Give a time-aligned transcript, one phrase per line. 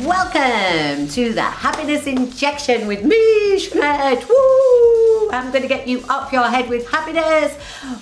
[0.00, 4.28] Welcome to the happiness injection with me, Jeanette.
[4.28, 5.28] Woo!
[5.30, 7.52] I'm going to get you up your head with happiness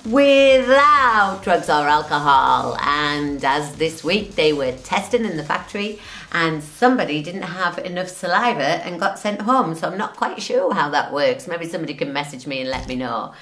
[0.05, 2.77] without drugs or alcohol.
[2.83, 5.99] And as this week they were testing in the factory,
[6.33, 9.75] and somebody didn't have enough saliva and got sent home.
[9.75, 11.49] So I'm not quite sure how that works.
[11.49, 13.33] Maybe somebody can message me and let me know.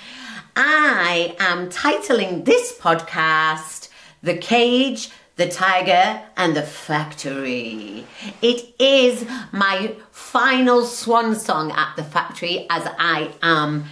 [0.54, 3.88] I am titling this podcast
[4.22, 8.06] The Cage the tiger and the factory.
[8.40, 13.84] It is my final swan song at the factory as I am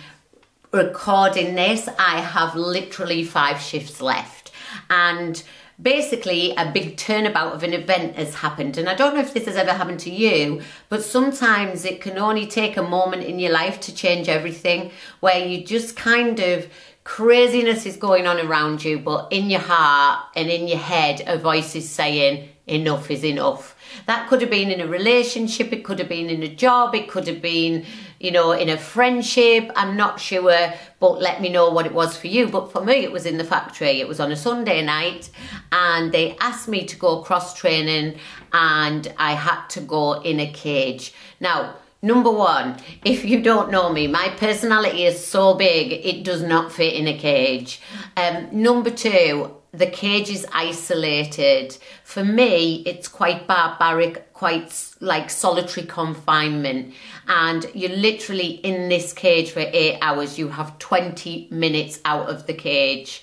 [0.72, 1.88] recording this.
[1.98, 4.52] I have literally five shifts left.
[4.88, 5.42] And
[5.80, 8.78] basically, a big turnabout of an event has happened.
[8.78, 12.18] And I don't know if this has ever happened to you, but sometimes it can
[12.18, 16.68] only take a moment in your life to change everything where you just kind of
[17.04, 21.38] craziness is going on around you, but in your heart and in your head, a
[21.38, 23.76] voice is saying, enough is enough.
[24.06, 27.08] That could have been in a relationship, it could have been in a job, it
[27.08, 27.84] could have been,
[28.20, 29.70] you know, in a friendship.
[29.74, 32.48] I'm not sure, but let me know what it was for you.
[32.48, 34.00] But for me, it was in the factory.
[34.00, 35.28] It was on a Sunday night,
[35.72, 38.18] and they asked me to go cross training,
[38.52, 41.12] and I had to go in a cage.
[41.40, 46.42] Now, Number one, if you don't know me, my personality is so big it does
[46.42, 47.80] not fit in a cage.
[48.16, 51.78] Um, number two, the cage is isolated.
[52.02, 56.92] For me, it's quite barbaric, quite like solitary confinement.
[57.28, 60.36] And you're literally in this cage for eight hours.
[60.36, 63.22] You have 20 minutes out of the cage.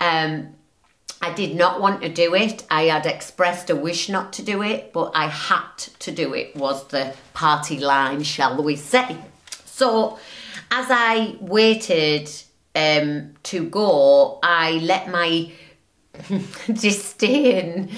[0.00, 0.54] Um,
[1.20, 2.64] I did not want to do it.
[2.70, 6.54] I had expressed a wish not to do it, but I had to do it,
[6.54, 9.16] was the party line, shall we say.
[9.64, 10.18] So,
[10.70, 12.30] as I waited
[12.74, 15.50] um, to go, I let my
[16.72, 17.90] disdain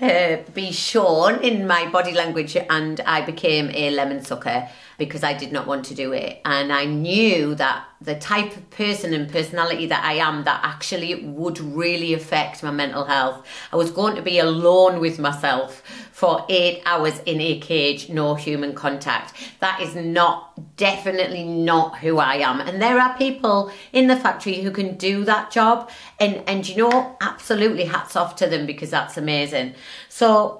[0.00, 4.68] uh, be shown in my body language and I became a lemon sucker
[5.00, 6.42] because I did not want to do it.
[6.44, 11.14] And I knew that the type of person and personality that I am, that actually
[11.24, 13.46] would really affect my mental health.
[13.72, 18.34] I was going to be alone with myself for eight hours in a cage, no
[18.34, 19.32] human contact.
[19.60, 22.60] That is not, definitely not who I am.
[22.60, 25.90] And there are people in the factory who can do that job.
[26.18, 29.74] And, and you know, absolutely hats off to them because that's amazing.
[30.10, 30.59] So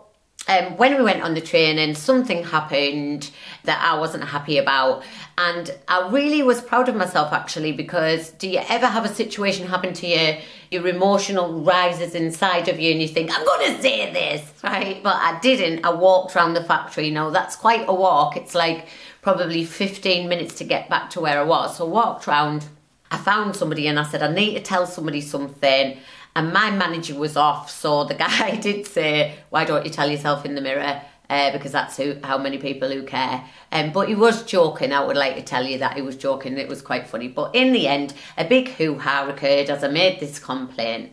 [0.51, 3.31] um, when we went on the training, something happened
[3.65, 5.05] that I wasn't happy about.
[5.39, 9.69] And I really was proud of myself actually because do you ever have a situation
[9.69, 10.39] happen to you?
[10.73, 15.01] Your emotional rises inside of you and you think, I'm going to say this, right?
[15.03, 15.85] But I didn't.
[15.85, 17.11] I walked around the factory.
[17.11, 18.37] Now that's quite a walk.
[18.37, 18.89] It's like
[19.23, 21.77] probably 15 minutes to get back to where I was.
[21.77, 22.67] So I walked around.
[23.13, 25.97] I found somebody and I said, I need to tell somebody something
[26.41, 27.71] and my manager was off.
[27.71, 31.71] So the guy did say, "Why don't you tell yourself in the mirror?" Uh, because
[31.71, 33.45] that's who, how many people who care.
[33.71, 34.93] Um, but he was joking.
[34.93, 36.59] I would like to tell you that he was joking.
[36.59, 37.29] It was quite funny.
[37.29, 41.13] But in the end, a big hoo ha occurred as I made this complaint.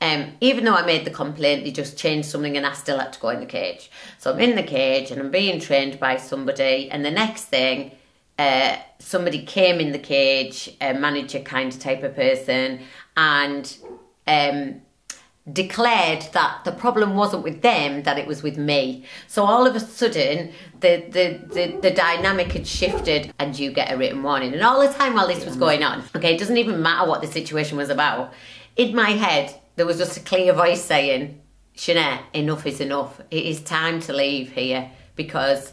[0.00, 3.12] Um, even though I made the complaint, they just changed something and I still had
[3.12, 3.90] to go in the cage.
[4.18, 6.88] So I'm in the cage and I'm being trained by somebody.
[6.88, 7.90] And the next thing,
[8.38, 12.80] uh, somebody came in the cage, a manager kind of type of person,
[13.16, 13.76] and
[14.26, 14.82] um,
[15.52, 19.04] declared that the problem wasn't with them, that it was with me.
[19.26, 23.92] So all of a sudden, the, the, the, the, dynamic had shifted and you get
[23.92, 24.52] a written warning.
[24.52, 27.20] And all the time while this was going on, okay, it doesn't even matter what
[27.20, 28.32] the situation was about.
[28.76, 31.40] In my head, there was just a clear voice saying,
[31.74, 33.20] Jeanette, enough is enough.
[33.30, 35.72] It is time to leave here because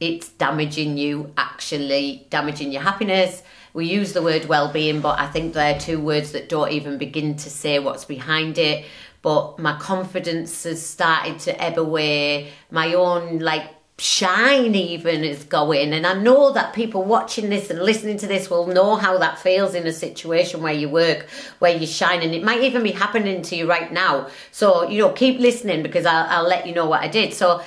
[0.00, 3.42] it's damaging you, actually damaging your happiness,
[3.74, 7.36] we use the word well-being but i think they're two words that don't even begin
[7.36, 8.84] to say what's behind it.
[9.20, 12.50] But my confidence has started to ebb away.
[12.70, 15.92] My own like shine even is going.
[15.92, 19.40] And i know that people watching this and listening to this will know how that
[19.40, 21.26] feels in a situation where you work
[21.58, 24.28] where you shine and it might even be happening to you right now.
[24.52, 27.34] So you know keep listening because i'll, I'll let you know what i did.
[27.34, 27.60] So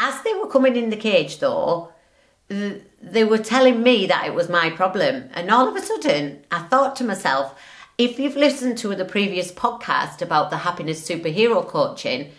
[0.00, 1.92] as they were coming in the cage though
[2.50, 5.30] they were telling me that it was my problem.
[5.34, 7.58] And all of a sudden, I thought to myself,
[7.96, 12.32] if you've listened to the previous podcast about the happiness superhero coaching,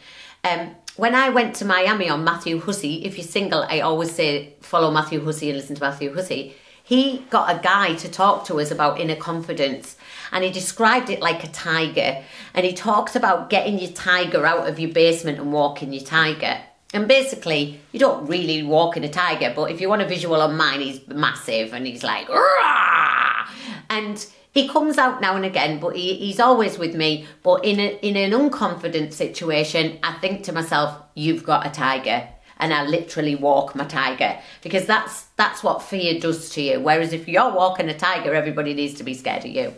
[0.43, 4.55] um, when I went to Miami on Matthew Hussey, if you're single, I always say
[4.59, 6.55] follow Matthew Hussey and listen to Matthew Hussey.
[6.83, 9.95] He got a guy to talk to us about inner confidence
[10.33, 12.21] and he described it like a tiger.
[12.53, 16.59] And he talks about getting your tiger out of your basement and walking your tiger.
[16.93, 20.41] And basically, you don't really walk in a tiger, but if you want a visual
[20.41, 23.47] on mine, he's massive and he's like, Rah!
[23.89, 27.25] and he comes out now and again, but he, he's always with me.
[27.43, 32.27] But in a, in an unconfident situation, I think to myself, you've got a tiger.
[32.61, 36.79] and I literally walk my tiger because that's that's what fear does to you.
[36.79, 39.73] Whereas if you're walking a tiger, everybody needs to be scared of you.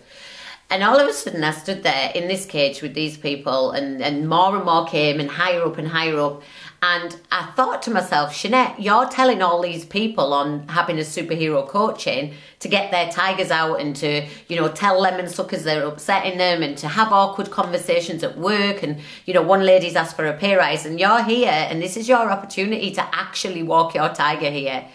[0.73, 4.01] And all of a sudden, I stood there in this cage with these people, and,
[4.01, 6.41] and more and more came, and higher up and higher up.
[6.81, 12.33] And I thought to myself, Jeanette, you're telling all these people on happiness superhero coaching
[12.61, 16.63] to get their tigers out and to, you know, tell lemon suckers they're upsetting them
[16.63, 18.81] and to have awkward conversations at work.
[18.81, 21.97] And, you know, one lady's asked for a pay rise and you're here and this
[21.97, 24.85] is your opportunity to actually walk your tiger here.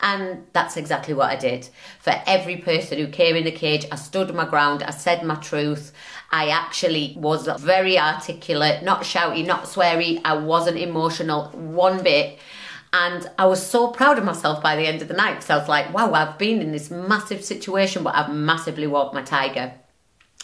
[0.00, 1.68] And that's exactly what I did.
[2.00, 5.36] For every person who came in the cage, I stood my ground, I said my
[5.36, 5.92] truth.
[6.30, 10.20] I actually was very articulate, not shouty, not sweary.
[10.24, 12.38] I wasn't emotional one bit.
[12.92, 15.56] And I was so proud of myself by the end of the night because I
[15.58, 19.74] was like, wow, I've been in this massive situation, but I've massively walked my tiger.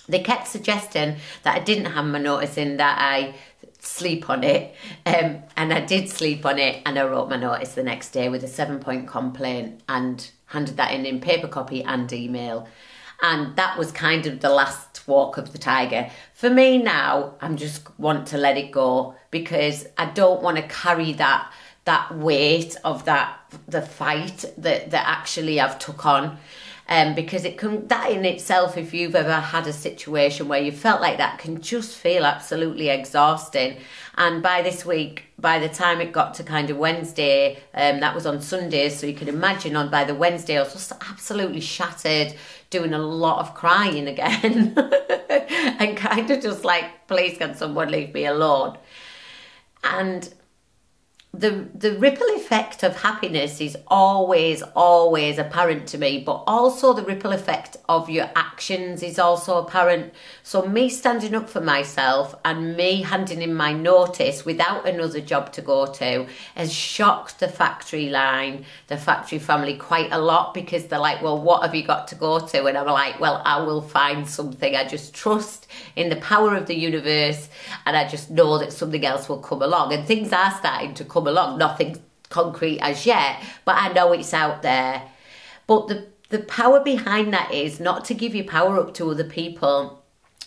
[0.09, 3.35] They kept suggesting that I didn't have my notice in, that I
[3.79, 4.75] sleep on it.
[5.05, 8.29] Um, and I did sleep on it, and I wrote my notice the next day
[8.29, 12.69] with a seven point complaint and handed that in in paper copy and email.
[13.23, 16.11] And that was kind of the last walk of the tiger.
[16.35, 20.63] For me now, I'm just want to let it go because I don't want to
[20.65, 21.53] carry that
[21.85, 26.39] that weight of that the fight that that actually I've took on
[26.93, 30.73] um, because it can that in itself if you've ever had a situation where you
[30.73, 33.79] felt like that can just feel absolutely exhausting.
[34.19, 38.15] And by this week by the time it got to kind of wednesday um, that
[38.15, 41.61] was on sundays so you can imagine on by the wednesday i was just absolutely
[41.61, 42.33] shattered
[42.73, 44.75] doing a lot of crying again.
[45.79, 48.79] And kind of just like please can someone leave me alone?
[49.85, 50.33] And
[51.35, 57.03] the the ripple effect of happiness is always always apparent to me but also the
[57.03, 60.13] ripple effect of your actions is also apparent.
[60.43, 65.55] So me standing up for myself and me handing in my notice without another job
[65.55, 70.87] to go to has shocked the factory line the factory family quite a lot because
[70.87, 72.67] they're like well what have you got to go to?
[72.67, 74.77] And i'm like well i will find something.
[74.77, 77.49] I just trust in the power of the universe
[77.87, 79.95] and i just know that something else will come along.
[79.95, 81.59] And things are starting to come come along.
[81.59, 85.03] Nothing concrete as yet, but I know it's out there.
[85.67, 89.25] But the the power behind that is not to give your power up to other
[89.25, 90.03] people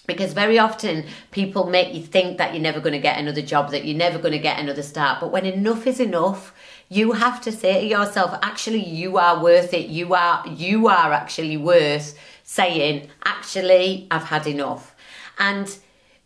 [0.07, 3.69] because very often people make you think that you're never going to get another job
[3.69, 6.55] that you're never going to get another start but when enough is enough
[6.89, 11.13] you have to say to yourself actually you are worth it you are you are
[11.13, 14.95] actually worth saying actually i've had enough
[15.37, 15.77] and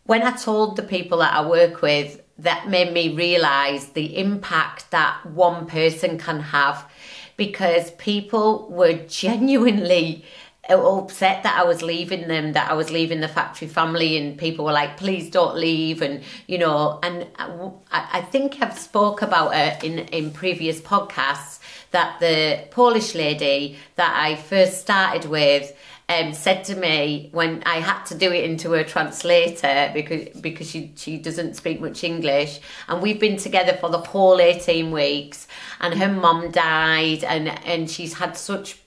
[0.04, 4.90] when i told the people that i work with that made me realize the impact
[4.90, 6.90] that one person can have
[7.36, 10.24] because people were genuinely
[10.68, 14.64] upset that I was leaving them, that I was leaving the factory family, and people
[14.64, 19.54] were like, "Please don't leave," and you know, and I, I think I've spoke about
[19.54, 21.58] it in in previous podcasts
[21.90, 25.72] that the Polish lady that I first started with
[26.10, 30.68] um, said to me when I had to do it into a translator because because
[30.68, 35.46] she she doesn't speak much English and we've been together for the whole 18 weeks
[35.80, 38.78] and her mum died and and she's had such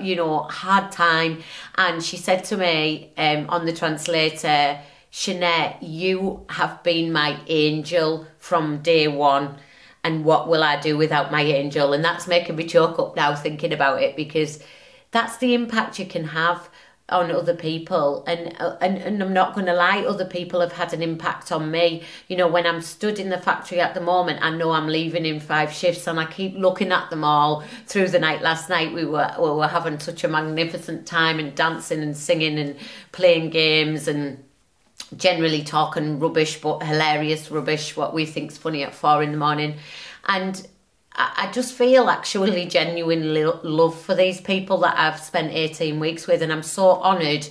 [0.00, 1.42] you know hard time.
[1.76, 8.26] And she said to me um, on the translator Jeanette you have been my angel
[8.38, 9.58] from day one
[10.02, 11.92] and what will I do without my angel?
[11.92, 14.62] And that's making me choke up now thinking about it because
[15.10, 16.68] that's the impact you can have
[17.08, 18.24] on other people.
[18.26, 21.52] And uh, and, and I'm not going to lie other people have had an impact
[21.52, 22.02] on me.
[22.28, 25.24] You know when I'm stood in the factory at the moment I know I'm leaving
[25.24, 28.42] in five shifts and I keep looking at them all through the night.
[28.42, 32.58] Last night we were we were having such a magnificent time and dancing and singing
[32.58, 32.76] and
[33.12, 34.42] playing games and
[35.16, 39.76] generally talking rubbish but hilarious rubbish what we think's funny at four in the morning.
[40.28, 40.66] And
[41.18, 46.42] I just feel actually genuine love for these people that I've spent 18 weeks with,
[46.42, 47.48] and I'm so honoured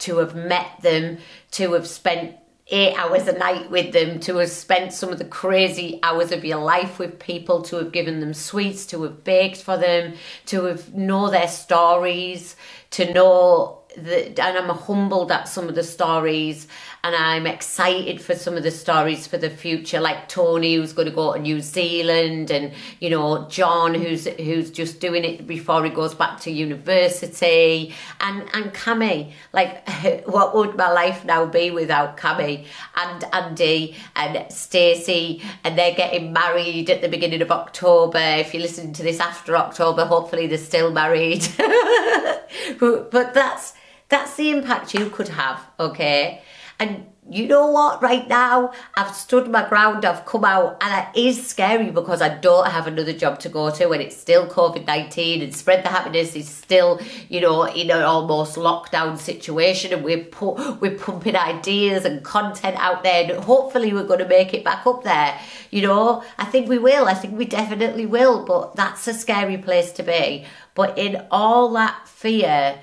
[0.00, 1.18] to have met them,
[1.52, 2.36] to have spent
[2.68, 6.44] eight hours a night with them, to have spent some of the crazy hours of
[6.44, 10.14] your life with people, to have given them sweets, to have baked for them,
[10.46, 12.54] to have know their stories,
[12.90, 16.68] to know and I'm humbled at some of the stories
[17.04, 21.08] and I'm excited for some of the stories for the future, like Tony who's going
[21.08, 25.84] to go to New Zealand, and you know John who's who's just doing it before
[25.84, 29.88] he goes back to university, and and Cami, like
[30.26, 36.32] what would my life now be without Cami and Andy and Stacey, and they're getting
[36.32, 38.18] married at the beginning of October.
[38.18, 41.46] If you're listening to this after October, hopefully they're still married,
[42.80, 43.74] but that's
[44.08, 46.42] that's the impact you could have, okay?
[46.80, 51.20] And you know what, right now, I've stood my ground, I've come out, and it
[51.20, 54.86] is scary because I don't have another job to go to, and it's still COVID
[54.86, 60.02] 19, and Spread the Happiness is still, you know, in an almost lockdown situation, and
[60.02, 64.54] we're, pu- we're pumping ideas and content out there, and hopefully, we're going to make
[64.54, 65.38] it back up there.
[65.70, 69.58] You know, I think we will, I think we definitely will, but that's a scary
[69.58, 70.46] place to be.
[70.74, 72.78] But in all that fear,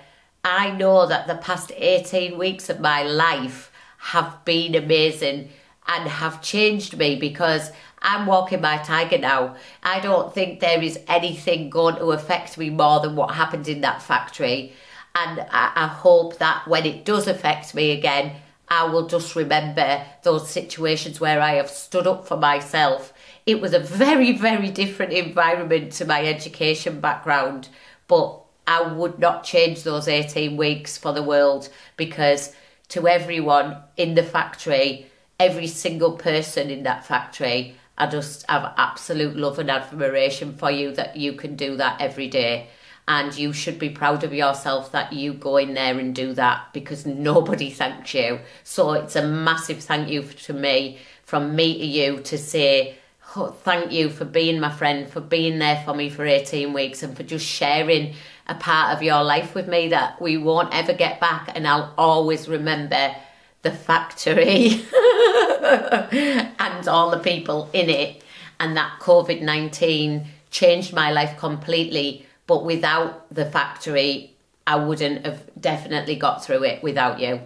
[0.46, 3.72] I know that the past 18 weeks of my life,
[4.06, 5.50] have been amazing
[5.88, 7.72] and have changed me because
[8.04, 9.56] I'm walking my tiger now.
[9.82, 13.82] I don't think there is anything going to affect me more than what happened in
[13.82, 14.74] that factory.
[15.16, 18.34] And I, I hope that when it does affect me again,
[18.68, 23.12] I will just remember those situations where I have stood up for myself.
[23.48, 27.70] It was a very, very different environment to my education background,
[28.08, 32.56] but I would not change those 18 weeks for the world because
[32.90, 35.08] to everyone in the factory,
[35.40, 37.76] every single person in that factory.
[37.98, 42.28] I just have absolute love and admiration for you that you can do that every
[42.28, 42.68] day.
[43.08, 46.74] And you should be proud of yourself that you go in there and do that
[46.74, 48.40] because nobody thanks you.
[48.64, 52.96] So it's a massive thank you to me, from me to you, to say,
[53.36, 57.04] oh, thank you for being my friend, for being there for me for 18 weeks,
[57.04, 58.16] and for just sharing
[58.48, 61.94] a part of your life with me that we won't ever get back, and I'll
[61.98, 63.16] always remember
[63.64, 64.86] the factory
[66.60, 68.24] and all the people in it.
[68.60, 72.26] And that COVID 19 changed my life completely.
[72.48, 74.36] But without the factory,
[74.68, 77.42] I wouldn't have definitely got through it without you.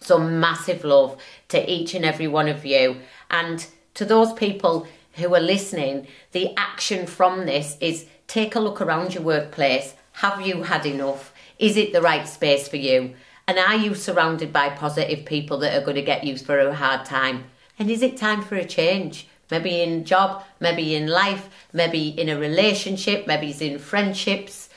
[0.00, 3.00] So, massive love to each and every one of you.
[3.30, 8.80] And to those people who are listening, the action from this is take a look
[8.80, 11.32] around your workplace have you had enough?
[11.58, 13.14] Is it the right space for you?
[13.48, 16.74] And are you surrounded by positive people that are going to get you through a
[16.74, 17.44] hard time?
[17.78, 19.28] And is it time for a change?
[19.50, 24.68] Maybe in job, maybe in life, maybe in a relationship, maybe it's in friendships.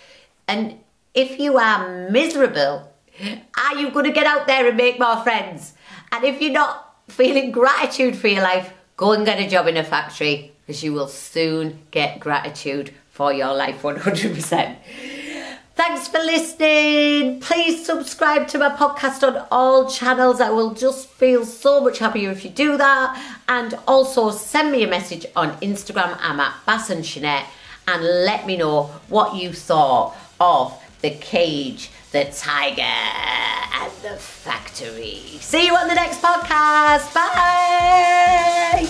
[0.48, 0.80] And
[1.14, 2.90] if you are miserable,
[3.22, 5.74] are you going to get out there and make more friends?
[6.14, 9.76] And if you're not feeling gratitude for your life, go and get a job in
[9.76, 14.78] a factory because you will soon get gratitude for your life 100%.
[15.75, 17.39] Thanks for listening.
[17.39, 20.39] Please subscribe to my podcast on all channels.
[20.39, 23.39] I will just feel so much happier if you do that.
[23.48, 26.15] And also send me a message on Instagram.
[26.22, 27.03] I'm at Bass and
[27.88, 35.22] and let me know what you thought of the cage, the tiger, and the factory.
[35.42, 37.13] See you on the next podcast.
[37.13, 38.88] Bye.